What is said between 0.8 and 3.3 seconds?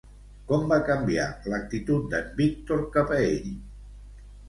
canviar l'actitud d'en Víctor cap a